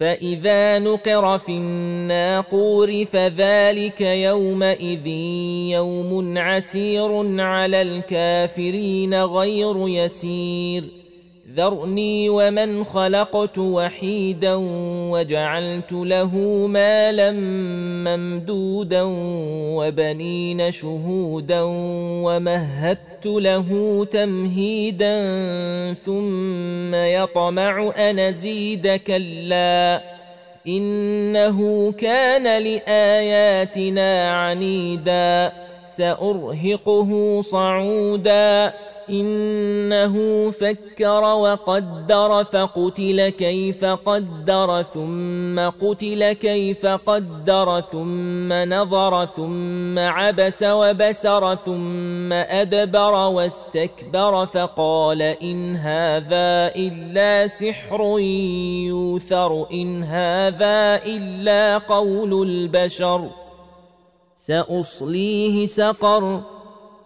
فاذا 0.00 0.78
نقر 0.78 1.38
في 1.38 1.52
الناقور 1.52 3.04
فذلك 3.04 4.00
يومئذ 4.00 5.06
يوم 5.72 6.38
عسير 6.38 7.40
على 7.40 7.82
الكافرين 7.82 9.14
غير 9.14 9.88
يسير 9.88 11.05
ذرني 11.56 12.28
ومن 12.28 12.84
خلقت 12.84 13.58
وحيدا 13.58 14.54
وجعلت 15.10 15.92
له 15.92 16.36
مالا 16.66 17.32
ممدودا 18.06 19.02
وبنين 19.76 20.70
شهودا 20.70 21.60
ومهدت 22.24 23.26
له 23.26 23.68
تمهيدا 24.10 25.14
ثم 25.94 26.94
يطمع 26.94 27.92
أن 27.96 28.18
أزيد 28.18 28.88
كلا 28.88 30.02
إنه 30.68 31.92
كان 31.92 32.62
لآياتنا 32.62 34.30
عنيدا 34.30 35.52
سأرهقه 35.96 37.42
صعودا 37.42 38.72
إنه 39.10 40.50
فكر 40.50 41.22
وقدر 41.22 42.44
فقتل 42.44 43.28
كيف 43.28 43.84
قدر 43.84 44.82
ثم 44.82 45.60
قتل 45.60 46.32
كيف 46.32 46.86
قدر 46.86 47.80
ثم 47.80 48.52
نظر 48.52 49.26
ثم 49.26 49.98
عبس 49.98 50.62
وبسر 50.62 51.54
ثم 51.54 52.32
أدبر 52.32 53.12
واستكبر 53.12 54.46
فقال 54.46 55.22
إن 55.22 55.76
هذا 55.76 56.72
إلا 56.76 57.46
سحر 57.46 58.18
يوثر 58.88 59.66
إن 59.72 60.02
هذا 60.02 61.04
إلا 61.06 61.78
قول 61.78 62.48
البشر 62.48 63.28
سأصليه 64.36 65.66
سقر. 65.66 66.55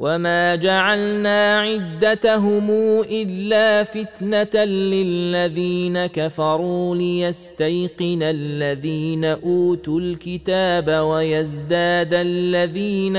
وما 0.00 0.54
جعلنا 0.54 1.60
عدتهم 1.60 2.70
الا 3.10 3.84
فتنه 3.84 4.64
للذين 4.64 6.06
كفروا 6.06 6.96
ليستيقن 6.96 8.22
الذين 8.22 9.24
اوتوا 9.24 10.00
الكتاب 10.00 10.88
ويزداد 10.88 12.14
الذين 12.14 13.16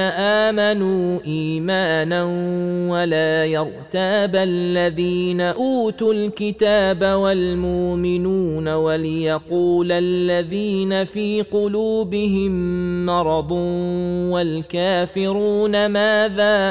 امنوا 0.47 1.19
ايمانا 1.25 2.23
ولا 2.91 3.45
يرتاب 3.45 4.35
الذين 4.35 5.41
اوتوا 5.41 6.13
الكتاب 6.13 7.03
والمؤمنون 7.03 8.67
وليقول 8.67 9.91
الذين 9.91 11.03
في 11.03 11.41
قلوبهم 11.41 12.51
مرض 13.05 13.51
والكافرون 14.31 15.85
ماذا 15.85 16.70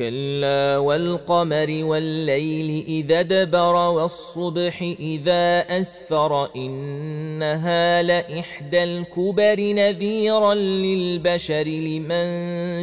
كلا 0.00 0.78
والقمر 0.78 1.80
والليل 1.84 2.84
إذا 2.88 3.20
ادبر 3.20 3.74
والصبح 3.74 4.82
إذا 5.00 5.58
أسفر 5.80 6.48
إنها 6.56 8.02
لإحدى 8.02 8.84
الكبر 8.84 9.60
نذيرا 9.60 10.54
للبشر 10.54 11.62
لمن 11.62 12.28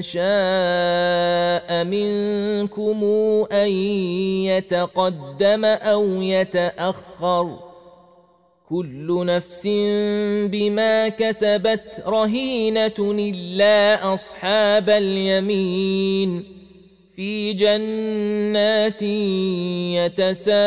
شاء 0.01 1.83
منكم 1.83 3.03
أن 3.51 3.71
يتقدم 4.45 5.65
أو 5.65 6.05
يتأخر 6.21 7.59
كل 8.69 9.25
نفس 9.25 9.67
بما 10.51 11.09
كسبت 11.09 12.03
رهينة 12.07 12.99
إلا 12.99 14.13
أصحاب 14.13 14.89
اليمين 14.89 16.57
في 17.17 17.53
جنات 17.53 19.01
يتساءلون 20.21 20.57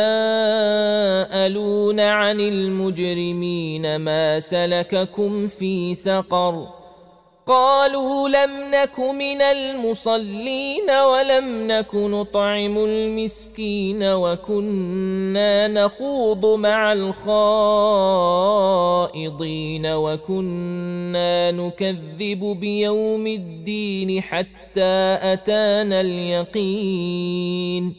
عن 2.01 2.41
المجرمين 2.41 3.97
ما 3.97 4.41
سلككم 4.41 5.47
في 5.47 5.95
سقر 5.95 6.80
قالوا 7.47 8.29
لم 8.29 8.51
نك 8.71 8.99
من 8.99 9.43
المصلين 9.43 10.91
ولم 10.91 11.67
نك 11.67 11.95
نطعم 11.95 12.79
المسكين 12.79 14.03
وكنا 14.03 15.69
نخوض 15.69 16.47
مع 16.47 16.93
الخائضين 16.93 17.17
وكنا 19.87 21.51
نكذب 21.51 22.57
بيوم 22.61 23.27
الدين 23.27 24.23
حتى 24.23 25.19
أتانا 25.23 26.01
اليقين 26.01 27.95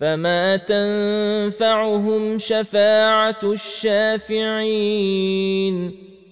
فما 0.00 0.56
تنفعهم 0.56 2.38
شفاعة 2.38 3.38
الشافعين 3.42 4.92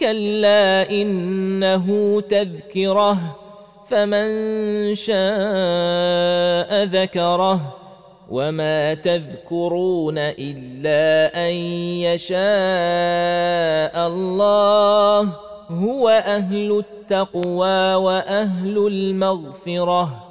كلا 0.00 0.90
إنه 0.90 2.20
تذكرة 2.20 3.18
فمن 3.86 4.28
شاء 4.94 6.84
ذكره 6.84 7.76
وما 8.30 8.94
تذكرون 8.94 10.18
إلا 10.18 11.30
أن 11.48 11.54
يشاء 12.04 12.36
الله 14.06 15.32
هو 15.70 16.08
أهل 16.08 16.78
التقوى 16.78 17.94
وأهل 17.94 18.86
المغفرة. 18.86 20.25